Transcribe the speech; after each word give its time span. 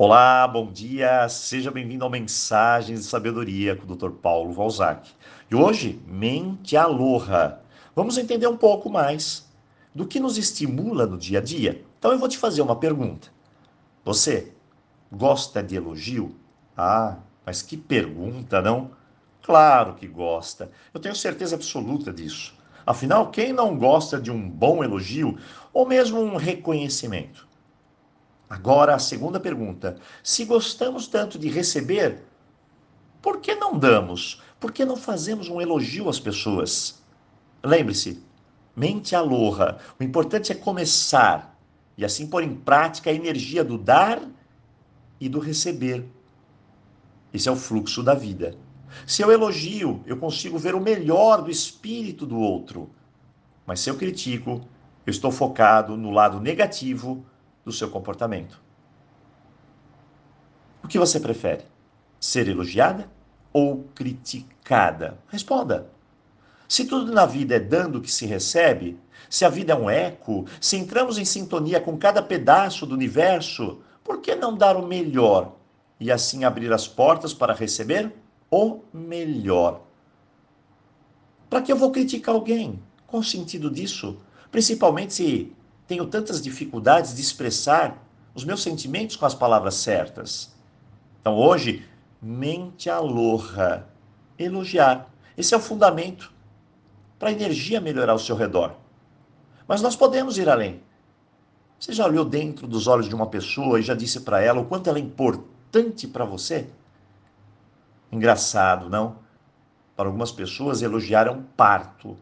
Olá, 0.00 0.46
bom 0.46 0.70
dia, 0.70 1.28
seja 1.28 1.72
bem-vindo 1.72 2.04
ao 2.04 2.10
Mensagens 2.10 3.00
de 3.00 3.06
Sabedoria 3.06 3.74
com 3.74 3.82
o 3.82 3.96
Dr. 3.96 4.10
Paulo 4.10 4.52
Valzac. 4.52 5.10
E 5.50 5.56
hoje, 5.56 6.00
mente 6.06 6.76
aloha. 6.76 7.58
Vamos 7.96 8.16
entender 8.16 8.46
um 8.46 8.56
pouco 8.56 8.88
mais 8.88 9.44
do 9.92 10.06
que 10.06 10.20
nos 10.20 10.38
estimula 10.38 11.04
no 11.04 11.18
dia 11.18 11.40
a 11.40 11.42
dia. 11.42 11.84
Então 11.98 12.12
eu 12.12 12.18
vou 12.20 12.28
te 12.28 12.38
fazer 12.38 12.62
uma 12.62 12.76
pergunta. 12.76 13.26
Você 14.04 14.52
gosta 15.10 15.64
de 15.64 15.74
elogio? 15.74 16.32
Ah, 16.76 17.16
mas 17.44 17.60
que 17.60 17.76
pergunta, 17.76 18.62
não? 18.62 18.92
Claro 19.42 19.94
que 19.94 20.06
gosta. 20.06 20.70
Eu 20.94 21.00
tenho 21.00 21.16
certeza 21.16 21.56
absoluta 21.56 22.12
disso. 22.12 22.54
Afinal, 22.86 23.32
quem 23.32 23.52
não 23.52 23.76
gosta 23.76 24.20
de 24.20 24.30
um 24.30 24.48
bom 24.48 24.84
elogio 24.84 25.36
ou 25.72 25.84
mesmo 25.84 26.20
um 26.20 26.36
reconhecimento? 26.36 27.47
Agora, 28.48 28.94
a 28.94 28.98
segunda 28.98 29.38
pergunta: 29.38 29.98
se 30.22 30.44
gostamos 30.44 31.06
tanto 31.06 31.38
de 31.38 31.48
receber, 31.48 32.22
por 33.20 33.40
que 33.40 33.54
não 33.54 33.78
damos? 33.78 34.42
Por 34.58 34.72
que 34.72 34.84
não 34.84 34.96
fazemos 34.96 35.48
um 35.48 35.60
elogio 35.60 36.08
às 36.08 36.18
pessoas? 36.18 37.02
Lembre-se, 37.62 38.22
mente 38.74 39.14
aloha. 39.14 39.78
O 39.98 40.02
importante 40.02 40.50
é 40.50 40.54
começar 40.54 41.58
e 41.96 42.04
assim 42.04 42.26
pôr 42.26 42.42
em 42.42 42.54
prática 42.54 43.10
a 43.10 43.12
energia 43.12 43.64
do 43.64 43.76
dar 43.76 44.20
e 45.20 45.28
do 45.28 45.38
receber. 45.38 46.04
Esse 47.32 47.48
é 47.48 47.52
o 47.52 47.56
fluxo 47.56 48.02
da 48.02 48.14
vida. 48.14 48.56
Se 49.06 49.20
eu 49.20 49.30
elogio, 49.30 50.02
eu 50.06 50.16
consigo 50.16 50.58
ver 50.58 50.74
o 50.74 50.80
melhor 50.80 51.42
do 51.42 51.50
espírito 51.50 52.24
do 52.24 52.38
outro. 52.38 52.90
Mas 53.66 53.80
se 53.80 53.90
eu 53.90 53.96
critico, 53.96 54.62
eu 55.04 55.10
estou 55.10 55.30
focado 55.30 55.96
no 55.96 56.10
lado 56.10 56.40
negativo 56.40 57.24
do 57.68 57.72
seu 57.72 57.90
comportamento. 57.90 58.58
O 60.82 60.88
que 60.88 60.98
você 60.98 61.20
prefere? 61.20 61.64
Ser 62.18 62.48
elogiada 62.48 63.06
ou 63.52 63.84
criticada? 63.94 65.18
Responda. 65.28 65.90
Se 66.66 66.86
tudo 66.86 67.12
na 67.12 67.26
vida 67.26 67.56
é 67.56 67.60
dando 67.60 68.00
que 68.00 68.10
se 68.10 68.24
recebe, 68.24 68.98
se 69.28 69.44
a 69.44 69.50
vida 69.50 69.74
é 69.74 69.76
um 69.76 69.90
eco, 69.90 70.46
se 70.58 70.78
entramos 70.78 71.18
em 71.18 71.26
sintonia 71.26 71.78
com 71.78 71.98
cada 71.98 72.22
pedaço 72.22 72.86
do 72.86 72.94
universo, 72.94 73.82
por 74.02 74.22
que 74.22 74.34
não 74.34 74.56
dar 74.56 74.74
o 74.76 74.86
melhor 74.86 75.54
e 76.00 76.10
assim 76.10 76.44
abrir 76.44 76.72
as 76.72 76.88
portas 76.88 77.34
para 77.34 77.52
receber 77.52 78.10
o 78.50 78.80
melhor? 78.94 79.82
Para 81.50 81.60
que 81.60 81.70
eu 81.70 81.76
vou 81.76 81.90
criticar 81.90 82.34
alguém? 82.34 82.82
Qual 83.06 83.20
o 83.20 83.24
sentido 83.24 83.70
disso? 83.70 84.18
Principalmente 84.50 85.12
se 85.12 85.52
tenho 85.88 86.06
tantas 86.06 86.40
dificuldades 86.42 87.14
de 87.14 87.22
expressar 87.22 87.96
os 88.34 88.44
meus 88.44 88.62
sentimentos 88.62 89.16
com 89.16 89.24
as 89.24 89.34
palavras 89.34 89.74
certas. 89.74 90.54
Então 91.20 91.34
hoje, 91.34 91.84
mente 92.20 92.90
aloha, 92.90 93.86
elogiar. 94.38 95.08
Esse 95.36 95.54
é 95.54 95.56
o 95.56 95.60
fundamento 95.60 96.30
para 97.18 97.30
a 97.30 97.32
energia 97.32 97.80
melhorar 97.80 98.12
ao 98.12 98.18
seu 98.18 98.36
redor. 98.36 98.76
Mas 99.66 99.80
nós 99.80 99.96
podemos 99.96 100.36
ir 100.36 100.48
além. 100.48 100.82
Você 101.80 101.92
já 101.92 102.04
olhou 102.04 102.24
dentro 102.24 102.66
dos 102.66 102.86
olhos 102.86 103.08
de 103.08 103.14
uma 103.14 103.26
pessoa 103.26 103.80
e 103.80 103.82
já 103.82 103.94
disse 103.94 104.20
para 104.20 104.42
ela 104.42 104.60
o 104.60 104.66
quanto 104.66 104.90
ela 104.90 104.98
é 104.98 105.02
importante 105.02 106.06
para 106.06 106.24
você? 106.24 106.68
Engraçado, 108.12 108.90
não? 108.90 109.16
Para 109.96 110.08
algumas 110.08 110.32
pessoas, 110.32 110.82
elogiar 110.82 111.26
é 111.26 111.30
um 111.30 111.42
parto. 111.42 112.16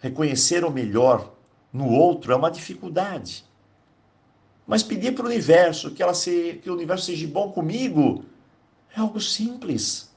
Reconhecer 0.00 0.64
o 0.64 0.70
melhor 0.70 1.35
no 1.76 1.88
outro 1.90 2.32
é 2.32 2.36
uma 2.36 2.50
dificuldade. 2.50 3.44
Mas 4.66 4.82
pedir 4.82 5.14
para 5.14 5.24
o 5.24 5.28
universo 5.28 5.90
que, 5.90 6.02
ela 6.02 6.14
se, 6.14 6.58
que 6.62 6.70
o 6.70 6.74
universo 6.74 7.04
seja 7.04 7.28
bom 7.28 7.52
comigo 7.52 8.24
é 8.94 9.00
algo 9.00 9.20
simples. 9.20 10.10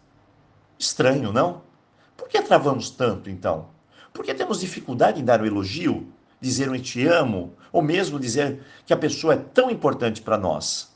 Estranho, 0.78 1.34
não? 1.34 1.62
Por 2.16 2.30
que 2.30 2.42
travamos 2.42 2.90
tanto, 2.90 3.30
então? 3.30 3.68
Por 4.14 4.24
que 4.24 4.34
temos 4.34 4.62
dificuldade 4.62 5.22
em 5.22 5.26
dar 5.26 5.42
o 5.42 5.44
um 5.44 5.48
elogio, 5.48 6.08
dizer 6.40 6.70
um 6.70 6.80
te 6.80 7.06
amo, 7.06 7.54
ou 7.72 7.82
mesmo 7.82 8.20
dizer 8.20 8.64
que 8.86 8.94
a 8.94 8.98
pessoa 8.98 9.34
é 9.34 9.38
tão 9.38 9.70
importante 9.70 10.22
para 10.22 10.38
nós? 10.38 10.96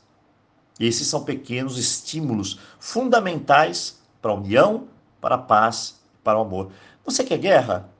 Esses 0.80 1.06
são 1.06 1.22
pequenos 1.22 1.78
estímulos 1.78 2.58
fundamentais 2.80 4.02
para 4.20 4.32
a 4.32 4.34
união, 4.34 4.88
para 5.20 5.36
a 5.36 5.38
paz, 5.38 6.00
para 6.24 6.38
o 6.38 6.42
amor. 6.42 6.72
Você 7.04 7.22
quer 7.22 7.38
guerra? 7.38 7.93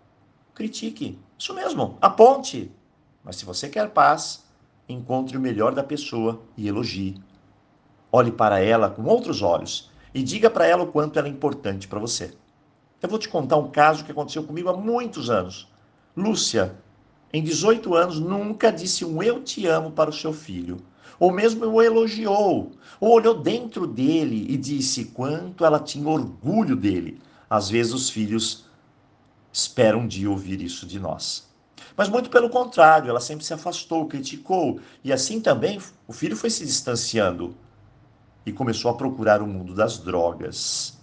Critique. 0.55 1.19
Isso 1.37 1.53
mesmo, 1.53 1.99
aponte. 2.01 2.71
Mas 3.25 3.37
se 3.37 3.45
você 3.45 3.69
quer 3.69 3.91
paz, 3.91 4.45
encontre 4.89 5.37
o 5.37 5.41
melhor 5.41 5.75
da 5.75 5.83
pessoa 5.83 6.41
e 6.57 6.69
elogie. 6.69 7.17
Olhe 8.13 8.31
para 8.31 8.61
ela 8.61 8.89
com 8.89 9.03
outros 9.05 9.43
olhos 9.43 9.91
e 10.15 10.23
diga 10.23 10.49
para 10.49 10.67
ela 10.67 10.85
o 10.85 10.93
quanto 10.93 11.19
ela 11.19 11.27
é 11.27 11.31
importante 11.31 11.89
para 11.89 11.99
você. 11.99 12.33
Eu 13.03 13.09
vou 13.09 13.19
te 13.19 13.29
contar 13.29 13.57
um 13.57 13.71
caso 13.71 14.05
que 14.05 14.13
aconteceu 14.13 14.45
comigo 14.45 14.69
há 14.69 14.77
muitos 14.77 15.29
anos. 15.29 15.69
Lúcia, 16.17 16.77
em 17.33 17.43
18 17.43 17.93
anos, 17.97 18.21
nunca 18.21 18.71
disse 18.71 19.05
um 19.05 19.21
eu 19.21 19.43
te 19.43 19.67
amo 19.67 19.91
para 19.91 20.11
o 20.11 20.13
seu 20.13 20.33
filho. 20.33 20.77
Ou 21.19 21.33
mesmo 21.33 21.67
o 21.67 21.83
elogiou, 21.83 22.71
ou 23.01 23.11
olhou 23.11 23.35
dentro 23.35 23.87
dele 23.87 24.47
e 24.49 24.57
disse 24.57 25.07
quanto 25.07 25.65
ela 25.65 25.81
tinha 25.81 26.09
orgulho 26.09 26.77
dele. 26.77 27.21
Às 27.51 27.69
vezes 27.69 27.93
os 27.93 28.09
filhos 28.09 28.65
espera 29.55 29.97
um 29.97 30.07
dia 30.07 30.29
ouvir 30.29 30.61
isso 30.61 30.85
de 30.85 30.99
nós. 30.99 31.49
Mas 31.97 32.09
muito 32.09 32.29
pelo 32.29 32.51
contrário, 32.51 33.09
ela 33.09 33.21
sempre 33.21 33.45
se 33.45 33.55
afastou, 33.55 34.09
criticou, 34.09 34.81
e 35.05 35.13
assim 35.13 35.41
também 35.41 35.81
o 36.09 36.13
filho 36.13 36.37
foi 36.37 36.51
se 36.51 36.67
distanciando 36.67 37.57
e 38.45 38.53
começou 38.53 38.91
a 38.91 38.97
procurar 38.97 39.41
o 39.41 39.47
mundo 39.47 39.73
das 39.73 39.99
drogas. 39.99 40.99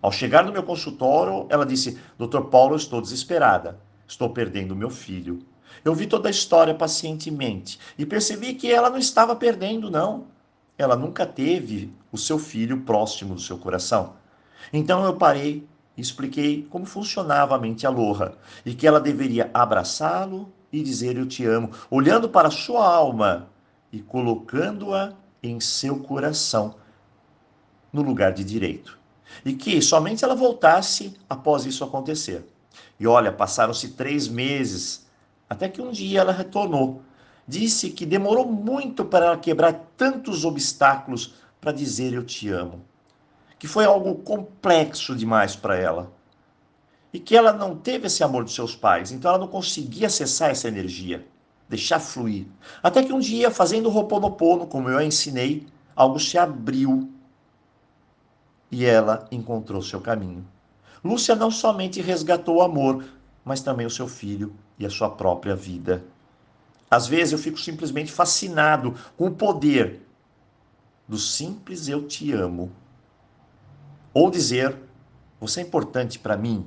Ao 0.00 0.10
chegar 0.10 0.42
no 0.42 0.52
meu 0.52 0.62
consultório, 0.62 1.46
ela 1.50 1.66
disse: 1.66 1.98
Doutor 2.16 2.46
Paulo, 2.46 2.76
estou 2.76 3.00
desesperada, 3.00 3.78
estou 4.08 4.30
perdendo 4.30 4.74
meu 4.74 4.88
filho. 4.88 5.40
Eu 5.84 5.94
vi 5.94 6.06
toda 6.06 6.28
a 6.28 6.30
história 6.30 6.74
pacientemente 6.74 7.78
e 7.98 8.06
percebi 8.06 8.54
que 8.54 8.72
ela 8.72 8.88
não 8.88 8.98
estava 8.98 9.36
perdendo, 9.36 9.90
não. 9.90 10.28
Ela 10.78 10.96
nunca 10.96 11.26
teve 11.26 11.92
o 12.10 12.16
seu 12.16 12.38
filho 12.38 12.80
próximo 12.80 13.34
do 13.34 13.40
seu 13.40 13.58
coração. 13.58 14.14
Então 14.72 15.04
eu 15.04 15.14
parei 15.14 15.66
expliquei 15.96 16.66
como 16.70 16.86
funcionava 16.86 17.54
a 17.54 17.58
mente 17.58 17.86
aloha 17.86 18.34
e 18.64 18.74
que 18.74 18.86
ela 18.86 19.00
deveria 19.00 19.50
abraçá-lo 19.52 20.52
e 20.72 20.82
dizer 20.82 21.16
eu 21.16 21.26
te 21.26 21.44
amo, 21.44 21.70
olhando 21.90 22.28
para 22.28 22.50
sua 22.50 22.86
alma 22.86 23.50
e 23.92 24.00
colocando-a 24.00 25.12
em 25.42 25.60
seu 25.60 25.98
coração, 25.98 26.76
no 27.92 28.00
lugar 28.00 28.32
de 28.32 28.42
direito. 28.42 28.98
E 29.44 29.52
que 29.52 29.82
somente 29.82 30.24
ela 30.24 30.34
voltasse 30.34 31.14
após 31.28 31.66
isso 31.66 31.84
acontecer. 31.84 32.46
E 32.98 33.06
olha, 33.06 33.30
passaram-se 33.30 33.88
três 33.90 34.28
meses, 34.28 35.06
até 35.48 35.68
que 35.68 35.82
um 35.82 35.90
dia 35.90 36.20
ela 36.20 36.32
retornou. 36.32 37.02
Disse 37.46 37.90
que 37.90 38.06
demorou 38.06 38.50
muito 38.50 39.04
para 39.04 39.26
ela 39.26 39.36
quebrar 39.36 39.74
tantos 39.96 40.44
obstáculos 40.44 41.34
para 41.60 41.72
dizer 41.72 42.14
eu 42.14 42.24
te 42.24 42.48
amo 42.48 42.82
que 43.62 43.68
foi 43.68 43.84
algo 43.84 44.16
complexo 44.16 45.14
demais 45.14 45.54
para 45.54 45.76
ela. 45.76 46.10
E 47.12 47.20
que 47.20 47.36
ela 47.36 47.52
não 47.52 47.76
teve 47.76 48.08
esse 48.08 48.24
amor 48.24 48.42
dos 48.42 48.56
seus 48.56 48.74
pais, 48.74 49.12
então 49.12 49.28
ela 49.28 49.38
não 49.38 49.46
conseguia 49.46 50.08
acessar 50.08 50.50
essa 50.50 50.66
energia, 50.66 51.24
deixar 51.68 52.00
fluir. 52.00 52.44
Até 52.82 53.04
que 53.04 53.12
um 53.12 53.20
dia, 53.20 53.52
fazendo 53.52 53.88
o 53.88 53.92
Ho'oponopono, 53.94 54.66
como 54.66 54.88
eu 54.88 54.98
a 54.98 55.04
ensinei, 55.04 55.64
algo 55.94 56.18
se 56.18 56.36
abriu 56.36 57.08
e 58.68 58.84
ela 58.84 59.28
encontrou 59.30 59.80
seu 59.80 60.00
caminho. 60.00 60.44
Lúcia 61.04 61.36
não 61.36 61.52
somente 61.52 62.00
resgatou 62.00 62.56
o 62.56 62.62
amor, 62.62 63.04
mas 63.44 63.60
também 63.60 63.86
o 63.86 63.90
seu 63.90 64.08
filho 64.08 64.52
e 64.76 64.84
a 64.84 64.90
sua 64.90 65.08
própria 65.08 65.54
vida. 65.54 66.02
Às 66.90 67.06
vezes 67.06 67.30
eu 67.30 67.38
fico 67.38 67.60
simplesmente 67.60 68.10
fascinado 68.10 68.96
com 69.16 69.28
o 69.28 69.36
poder 69.36 70.02
do 71.06 71.16
simples 71.16 71.86
eu 71.86 72.08
te 72.08 72.32
amo 72.32 72.81
ou 74.14 74.30
dizer, 74.30 74.76
você 75.40 75.60
é 75.60 75.62
importante 75.62 76.18
para 76.18 76.36
mim, 76.36 76.66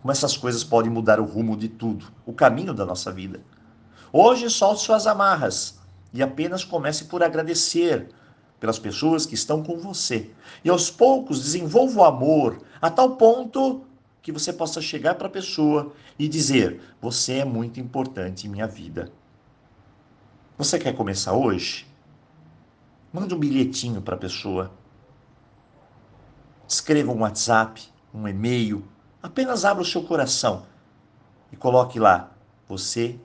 como 0.00 0.12
essas 0.12 0.36
coisas 0.36 0.62
podem 0.62 0.90
mudar 0.90 1.20
o 1.20 1.24
rumo 1.24 1.56
de 1.56 1.68
tudo, 1.68 2.06
o 2.26 2.32
caminho 2.32 2.74
da 2.74 2.84
nossa 2.84 3.10
vida. 3.10 3.40
Hoje 4.12 4.48
solte 4.48 4.82
suas 4.82 5.06
amarras 5.06 5.78
e 6.12 6.22
apenas 6.22 6.64
comece 6.64 7.06
por 7.06 7.22
agradecer 7.22 8.08
pelas 8.60 8.78
pessoas 8.78 9.26
que 9.26 9.34
estão 9.34 9.62
com 9.62 9.76
você. 9.78 10.30
E 10.64 10.70
aos 10.70 10.90
poucos 10.90 11.42
desenvolva 11.42 12.00
o 12.00 12.04
amor 12.04 12.62
a 12.80 12.88
tal 12.88 13.16
ponto 13.16 13.82
que 14.22 14.32
você 14.32 14.52
possa 14.52 14.80
chegar 14.80 15.16
para 15.16 15.26
a 15.26 15.30
pessoa 15.30 15.92
e 16.18 16.28
dizer: 16.28 16.80
Você 17.00 17.34
é 17.38 17.44
muito 17.44 17.80
importante 17.80 18.46
em 18.46 18.50
minha 18.50 18.66
vida. 18.66 19.12
Você 20.56 20.78
quer 20.78 20.94
começar 20.94 21.32
hoje? 21.34 21.86
Mande 23.12 23.34
um 23.34 23.38
bilhetinho 23.38 24.00
para 24.00 24.14
a 24.14 24.18
pessoa 24.18 24.70
escreva 26.68 27.12
um 27.12 27.20
WhatsApp, 27.20 27.82
um 28.12 28.26
e-mail, 28.26 28.86
apenas 29.22 29.64
abra 29.64 29.82
o 29.82 29.86
seu 29.86 30.02
coração 30.02 30.66
e 31.52 31.56
coloque 31.56 31.98
lá: 31.98 32.30
você 32.68 33.18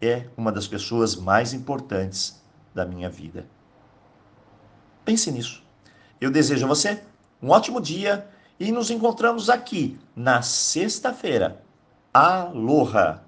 é 0.00 0.26
uma 0.36 0.52
das 0.52 0.66
pessoas 0.66 1.16
mais 1.16 1.52
importantes 1.52 2.42
da 2.74 2.84
minha 2.84 3.08
vida. 3.08 3.46
Pense 5.04 5.30
nisso. 5.30 5.62
Eu 6.20 6.30
desejo 6.30 6.64
a 6.64 6.68
você 6.68 7.02
um 7.42 7.50
ótimo 7.50 7.80
dia 7.80 8.28
e 8.58 8.72
nos 8.72 8.90
encontramos 8.90 9.50
aqui 9.50 9.98
na 10.14 10.42
sexta-feira. 10.42 11.62
Aloha! 12.12 13.22